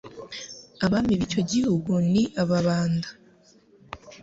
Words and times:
Abami 0.85 1.13
b'icyo 1.19 1.41
gihugu 1.51 1.91
ni 2.11 2.23
Ababanda. 2.41 3.09